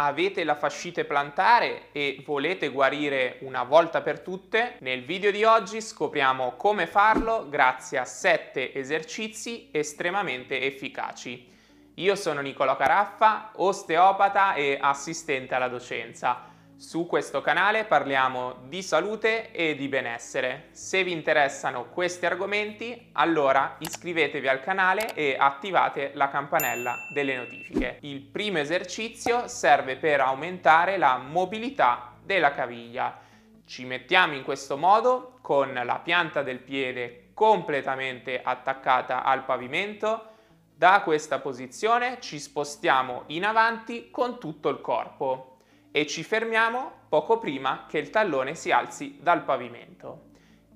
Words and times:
Avete 0.00 0.44
la 0.44 0.54
fascite 0.54 1.04
plantare 1.04 1.90
e 1.90 2.22
volete 2.24 2.68
guarire 2.68 3.38
una 3.40 3.64
volta 3.64 4.00
per 4.00 4.20
tutte? 4.20 4.76
Nel 4.78 5.02
video 5.02 5.32
di 5.32 5.42
oggi 5.42 5.80
scopriamo 5.80 6.52
come 6.52 6.86
farlo 6.86 7.48
grazie 7.48 7.98
a 7.98 8.04
7 8.04 8.74
esercizi 8.74 9.70
estremamente 9.72 10.60
efficaci. 10.60 11.50
Io 11.94 12.14
sono 12.14 12.40
Nicola 12.42 12.76
Caraffa, 12.76 13.50
osteopata 13.56 14.54
e 14.54 14.78
assistente 14.80 15.56
alla 15.56 15.66
docenza. 15.66 16.44
Su 16.78 17.06
questo 17.06 17.40
canale 17.40 17.86
parliamo 17.86 18.58
di 18.68 18.82
salute 18.82 19.50
e 19.50 19.74
di 19.74 19.88
benessere. 19.88 20.68
Se 20.70 21.02
vi 21.02 21.10
interessano 21.10 21.86
questi 21.86 22.24
argomenti, 22.24 23.10
allora 23.14 23.74
iscrivetevi 23.80 24.46
al 24.46 24.60
canale 24.60 25.12
e 25.14 25.34
attivate 25.36 26.12
la 26.14 26.28
campanella 26.28 26.94
delle 27.12 27.34
notifiche. 27.34 27.98
Il 28.02 28.20
primo 28.20 28.58
esercizio 28.58 29.48
serve 29.48 29.96
per 29.96 30.20
aumentare 30.20 30.98
la 30.98 31.16
mobilità 31.16 32.12
della 32.22 32.52
caviglia. 32.52 33.18
Ci 33.66 33.84
mettiamo 33.84 34.34
in 34.34 34.44
questo 34.44 34.76
modo 34.76 35.38
con 35.42 35.74
la 35.74 35.98
pianta 35.98 36.44
del 36.44 36.60
piede 36.60 37.30
completamente 37.34 38.40
attaccata 38.40 39.24
al 39.24 39.44
pavimento. 39.44 40.28
Da 40.76 41.00
questa 41.02 41.40
posizione 41.40 42.18
ci 42.20 42.38
spostiamo 42.38 43.24
in 43.26 43.44
avanti 43.44 44.12
con 44.12 44.38
tutto 44.38 44.68
il 44.68 44.80
corpo 44.80 45.56
e 45.90 46.06
ci 46.06 46.22
fermiamo 46.22 46.92
poco 47.08 47.38
prima 47.38 47.86
che 47.88 47.98
il 47.98 48.10
tallone 48.10 48.54
si 48.54 48.70
alzi 48.70 49.18
dal 49.20 49.44
pavimento 49.44 50.26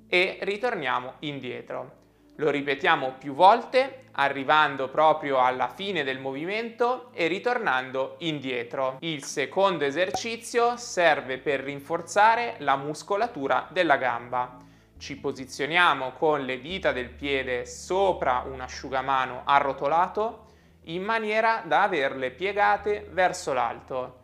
e 0.08 0.38
ritorniamo 0.42 1.14
indietro. 1.20 2.00
Lo 2.36 2.50
ripetiamo 2.50 3.14
più 3.18 3.34
volte, 3.34 4.06
arrivando 4.12 4.88
proprio 4.88 5.38
alla 5.38 5.68
fine 5.68 6.02
del 6.02 6.18
movimento 6.18 7.10
e 7.12 7.26
ritornando 7.26 8.16
indietro. 8.18 8.96
Il 9.00 9.22
secondo 9.24 9.84
esercizio 9.84 10.76
serve 10.76 11.38
per 11.38 11.60
rinforzare 11.60 12.56
la 12.58 12.76
muscolatura 12.76 13.68
della 13.70 13.96
gamba. 13.96 14.56
Ci 14.98 15.18
posizioniamo 15.18 16.12
con 16.12 16.44
le 16.44 16.60
dita 16.60 16.92
del 16.92 17.10
piede 17.10 17.66
sopra 17.66 18.44
un 18.46 18.60
asciugamano 18.60 19.42
arrotolato 19.44 20.46
in 20.84 21.02
maniera 21.02 21.62
da 21.66 21.82
averle 21.82 22.30
piegate 22.30 23.08
verso 23.10 23.52
l'alto 23.52 24.20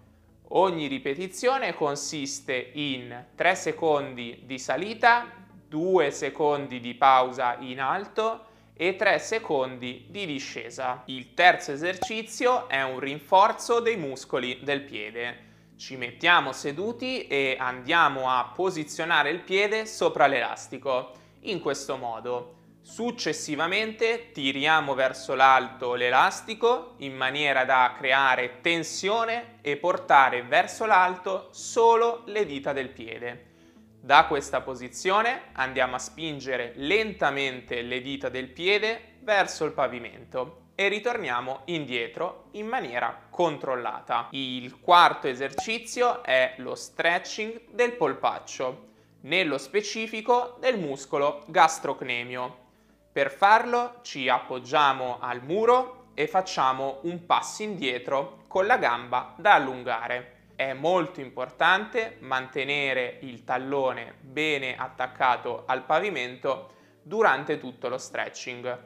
Ogni 0.52 0.86
ripetizione 0.86 1.74
consiste 1.74 2.70
in 2.72 3.26
3 3.34 3.54
secondi 3.54 4.44
di 4.44 4.58
salita, 4.58 5.30
2 5.68 6.10
secondi 6.10 6.80
di 6.80 6.94
pausa 6.94 7.56
in 7.58 7.80
alto 7.80 8.46
e 8.74 8.96
3 8.96 9.18
secondi 9.18 10.06
di 10.08 10.24
discesa. 10.24 11.02
Il 11.06 11.34
terzo 11.34 11.72
esercizio 11.72 12.66
è 12.66 12.82
un 12.82 12.98
rinforzo 12.98 13.80
dei 13.80 13.98
muscoli 13.98 14.60
del 14.62 14.84
piede. 14.84 15.46
Ci 15.76 15.96
mettiamo 15.96 16.52
seduti 16.52 17.26
e 17.26 17.56
andiamo 17.58 18.30
a 18.30 18.50
posizionare 18.54 19.28
il 19.28 19.40
piede 19.40 19.84
sopra 19.84 20.26
l'elastico, 20.26 21.12
in 21.40 21.60
questo 21.60 21.98
modo. 21.98 22.57
Successivamente 22.88 24.32
tiriamo 24.32 24.94
verso 24.94 25.34
l'alto 25.34 25.92
l'elastico 25.92 26.94
in 27.00 27.14
maniera 27.14 27.66
da 27.66 27.94
creare 27.94 28.62
tensione 28.62 29.58
e 29.60 29.76
portare 29.76 30.42
verso 30.42 30.86
l'alto 30.86 31.48
solo 31.52 32.22
le 32.24 32.46
dita 32.46 32.72
del 32.72 32.88
piede. 32.88 33.44
Da 34.00 34.24
questa 34.24 34.62
posizione 34.62 35.50
andiamo 35.52 35.96
a 35.96 35.98
spingere 36.00 36.72
lentamente 36.76 37.82
le 37.82 38.00
dita 38.00 38.30
del 38.30 38.48
piede 38.48 39.18
verso 39.20 39.66
il 39.66 39.72
pavimento 39.72 40.70
e 40.74 40.88
ritorniamo 40.88 41.60
indietro 41.66 42.46
in 42.52 42.66
maniera 42.66 43.26
controllata. 43.28 44.28
Il 44.30 44.80
quarto 44.80 45.28
esercizio 45.28 46.22
è 46.24 46.54
lo 46.56 46.74
stretching 46.74 47.66
del 47.70 47.92
polpaccio, 47.92 48.86
nello 49.20 49.58
specifico 49.58 50.56
del 50.58 50.78
muscolo 50.78 51.44
gastrocnemio. 51.48 52.66
Per 53.18 53.32
farlo 53.32 53.98
ci 54.02 54.28
appoggiamo 54.28 55.18
al 55.18 55.42
muro 55.42 56.10
e 56.14 56.28
facciamo 56.28 57.00
un 57.02 57.26
passo 57.26 57.64
indietro 57.64 58.44
con 58.46 58.64
la 58.64 58.76
gamba 58.76 59.34
da 59.36 59.54
allungare. 59.54 60.52
È 60.54 60.72
molto 60.72 61.20
importante 61.20 62.18
mantenere 62.20 63.18
il 63.22 63.42
tallone 63.42 64.14
bene 64.20 64.76
attaccato 64.76 65.64
al 65.66 65.82
pavimento 65.82 66.74
durante 67.02 67.58
tutto 67.58 67.88
lo 67.88 67.98
stretching. 67.98 68.84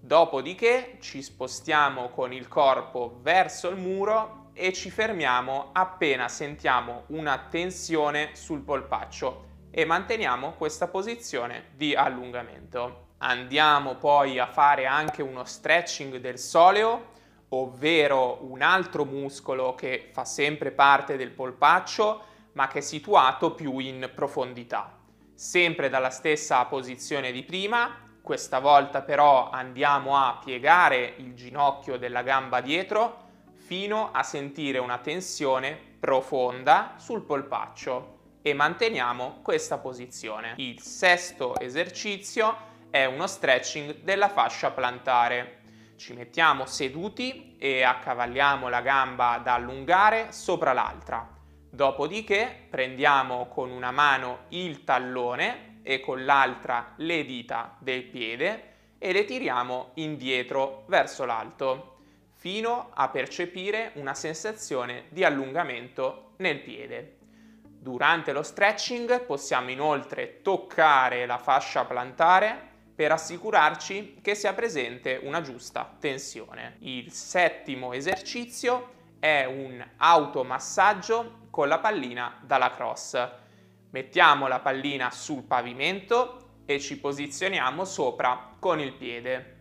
Dopodiché 0.00 0.96
ci 1.00 1.20
spostiamo 1.20 2.08
con 2.08 2.32
il 2.32 2.48
corpo 2.48 3.18
verso 3.20 3.68
il 3.68 3.76
muro 3.76 4.52
e 4.54 4.72
ci 4.72 4.88
fermiamo 4.88 5.68
appena 5.72 6.28
sentiamo 6.28 7.02
una 7.08 7.46
tensione 7.50 8.30
sul 8.36 8.62
polpaccio 8.62 9.44
e 9.70 9.84
manteniamo 9.84 10.52
questa 10.52 10.88
posizione 10.88 11.72
di 11.74 11.94
allungamento. 11.94 13.04
Andiamo 13.18 13.94
poi 13.94 14.38
a 14.38 14.46
fare 14.46 14.84
anche 14.84 15.22
uno 15.22 15.44
stretching 15.44 16.16
del 16.18 16.38
soleo, 16.38 17.14
ovvero 17.48 18.38
un 18.42 18.60
altro 18.60 19.04
muscolo 19.04 19.74
che 19.74 20.10
fa 20.12 20.24
sempre 20.24 20.70
parte 20.70 21.16
del 21.16 21.30
polpaccio, 21.30 22.24
ma 22.52 22.68
che 22.68 22.78
è 22.78 22.82
situato 22.82 23.54
più 23.54 23.78
in 23.78 24.10
profondità. 24.14 24.98
Sempre 25.34 25.88
dalla 25.88 26.10
stessa 26.10 26.64
posizione 26.66 27.32
di 27.32 27.42
prima, 27.42 28.04
questa 28.20 28.58
volta 28.58 29.02
però 29.02 29.48
andiamo 29.50 30.16
a 30.16 30.38
piegare 30.44 31.14
il 31.18 31.34
ginocchio 31.34 31.96
della 31.96 32.22
gamba 32.22 32.60
dietro 32.60 33.24
fino 33.54 34.10
a 34.12 34.22
sentire 34.22 34.78
una 34.78 34.98
tensione 34.98 35.78
profonda 35.98 36.94
sul 36.96 37.22
polpaccio 37.22 38.14
e 38.42 38.52
manteniamo 38.52 39.40
questa 39.42 39.78
posizione. 39.78 40.54
Il 40.56 40.80
sesto 40.80 41.58
esercizio 41.58 42.74
è 42.96 43.04
uno 43.04 43.26
stretching 43.26 43.96
della 44.02 44.30
fascia 44.30 44.70
plantare. 44.70 45.58
Ci 45.96 46.14
mettiamo 46.14 46.64
seduti 46.64 47.56
e 47.58 47.82
accavalliamo 47.82 48.70
la 48.70 48.80
gamba 48.80 49.38
da 49.42 49.54
allungare 49.54 50.32
sopra 50.32 50.72
l'altra. 50.72 51.28
Dopodiché 51.68 52.66
prendiamo 52.70 53.48
con 53.48 53.70
una 53.70 53.90
mano 53.90 54.44
il 54.48 54.82
tallone 54.84 55.80
e 55.82 56.00
con 56.00 56.24
l'altra 56.24 56.94
le 56.96 57.24
dita 57.26 57.76
del 57.80 58.04
piede 58.04 58.74
e 58.98 59.12
le 59.12 59.26
tiriamo 59.26 59.90
indietro 59.94 60.84
verso 60.86 61.26
l'alto 61.26 61.98
fino 62.32 62.92
a 62.94 63.10
percepire 63.10 63.90
una 63.96 64.14
sensazione 64.14 65.04
di 65.10 65.22
allungamento 65.22 66.32
nel 66.38 66.60
piede. 66.60 67.18
Durante 67.60 68.32
lo 68.32 68.42
stretching 68.42 69.26
possiamo 69.26 69.70
inoltre 69.70 70.40
toccare 70.40 71.26
la 71.26 71.38
fascia 71.38 71.84
plantare 71.84 72.74
per 72.96 73.12
assicurarci 73.12 74.20
che 74.22 74.34
sia 74.34 74.54
presente 74.54 75.20
una 75.22 75.42
giusta 75.42 75.96
tensione. 76.00 76.76
Il 76.80 77.12
settimo 77.12 77.92
esercizio 77.92 78.94
è 79.20 79.44
un 79.44 79.86
automassaggio 79.98 81.48
con 81.50 81.68
la 81.68 81.78
pallina 81.78 82.40
da 82.42 82.56
lacrosse. 82.56 83.44
Mettiamo 83.90 84.48
la 84.48 84.60
pallina 84.60 85.10
sul 85.10 85.42
pavimento 85.42 86.62
e 86.64 86.80
ci 86.80 86.98
posizioniamo 86.98 87.84
sopra 87.84 88.52
con 88.58 88.80
il 88.80 88.94
piede. 88.94 89.54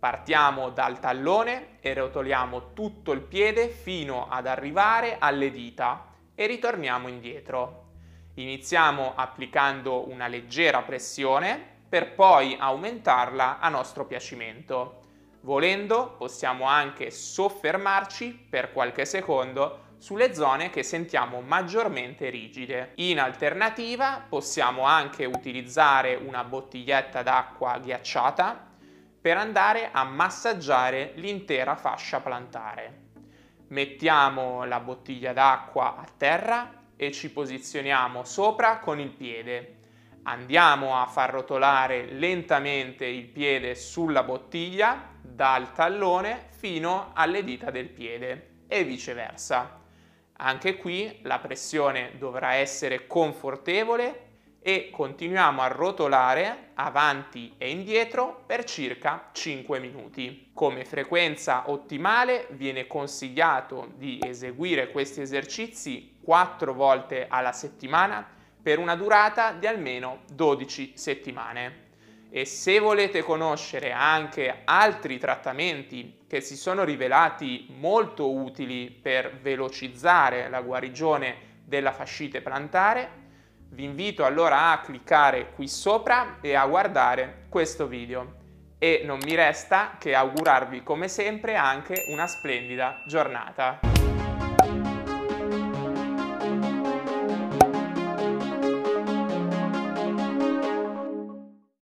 Partiamo 0.00 0.70
dal 0.70 0.98
tallone 0.98 1.78
e 1.80 1.94
rotoliamo 1.94 2.72
tutto 2.72 3.12
il 3.12 3.20
piede 3.20 3.68
fino 3.68 4.28
ad 4.28 4.48
arrivare 4.48 5.18
alle 5.20 5.52
dita 5.52 6.08
e 6.34 6.46
ritorniamo 6.46 7.06
indietro. 7.06 7.90
Iniziamo 8.34 9.12
applicando 9.14 10.08
una 10.08 10.26
leggera 10.26 10.82
pressione 10.82 11.70
per 11.92 12.14
poi 12.14 12.56
aumentarla 12.58 13.58
a 13.58 13.68
nostro 13.68 14.06
piacimento. 14.06 15.00
Volendo 15.42 16.14
possiamo 16.16 16.64
anche 16.64 17.10
soffermarci 17.10 18.46
per 18.48 18.72
qualche 18.72 19.04
secondo 19.04 19.96
sulle 19.98 20.32
zone 20.32 20.70
che 20.70 20.84
sentiamo 20.84 21.42
maggiormente 21.42 22.30
rigide. 22.30 22.92
In 22.94 23.20
alternativa 23.20 24.24
possiamo 24.26 24.84
anche 24.84 25.26
utilizzare 25.26 26.14
una 26.14 26.44
bottiglietta 26.44 27.22
d'acqua 27.22 27.78
ghiacciata 27.78 28.70
per 29.20 29.36
andare 29.36 29.90
a 29.92 30.02
massaggiare 30.04 31.12
l'intera 31.16 31.76
fascia 31.76 32.20
plantare. 32.20 33.00
Mettiamo 33.68 34.64
la 34.64 34.80
bottiglia 34.80 35.34
d'acqua 35.34 35.96
a 35.96 36.06
terra 36.16 36.72
e 36.96 37.12
ci 37.12 37.30
posizioniamo 37.30 38.24
sopra 38.24 38.78
con 38.78 38.98
il 38.98 39.10
piede 39.10 39.80
andiamo 40.24 40.96
a 41.00 41.06
far 41.06 41.30
rotolare 41.30 42.06
lentamente 42.06 43.06
il 43.06 43.26
piede 43.26 43.74
sulla 43.74 44.22
bottiglia 44.22 45.10
dal 45.20 45.72
tallone 45.72 46.48
fino 46.50 47.10
alle 47.14 47.42
dita 47.44 47.70
del 47.70 47.88
piede 47.88 48.64
e 48.68 48.84
viceversa. 48.84 49.80
Anche 50.34 50.76
qui 50.76 51.20
la 51.22 51.38
pressione 51.38 52.12
dovrà 52.18 52.54
essere 52.54 53.06
confortevole 53.06 54.30
e 54.64 54.90
continuiamo 54.90 55.60
a 55.60 55.66
rotolare 55.66 56.70
avanti 56.74 57.54
e 57.58 57.70
indietro 57.70 58.44
per 58.46 58.62
circa 58.64 59.30
5 59.32 59.80
minuti. 59.80 60.50
Come 60.54 60.84
frequenza 60.84 61.68
ottimale 61.70 62.46
viene 62.50 62.86
consigliato 62.86 63.92
di 63.96 64.20
eseguire 64.22 64.90
questi 64.92 65.20
esercizi 65.20 66.18
4 66.22 66.72
volte 66.72 67.26
alla 67.28 67.52
settimana 67.52 68.24
per 68.62 68.78
una 68.78 68.94
durata 68.94 69.52
di 69.52 69.66
almeno 69.66 70.20
12 70.32 70.92
settimane. 70.94 71.80
E 72.30 72.46
se 72.46 72.78
volete 72.78 73.22
conoscere 73.22 73.92
anche 73.92 74.62
altri 74.64 75.18
trattamenti 75.18 76.24
che 76.26 76.40
si 76.40 76.56
sono 76.56 76.84
rivelati 76.84 77.66
molto 77.76 78.30
utili 78.32 78.90
per 78.90 79.38
velocizzare 79.40 80.48
la 80.48 80.62
guarigione 80.62 81.50
della 81.64 81.92
fascite 81.92 82.40
plantare, 82.40 83.20
vi 83.72 83.84
invito 83.84 84.24
allora 84.24 84.70
a 84.70 84.80
cliccare 84.80 85.50
qui 85.50 85.68
sopra 85.68 86.38
e 86.40 86.54
a 86.54 86.66
guardare 86.66 87.46
questo 87.48 87.86
video. 87.86 88.40
E 88.78 89.02
non 89.04 89.18
mi 89.24 89.34
resta 89.34 89.96
che 89.98 90.14
augurarvi 90.14 90.82
come 90.82 91.08
sempre 91.08 91.56
anche 91.56 92.04
una 92.08 92.26
splendida 92.26 93.02
giornata. 93.06 94.31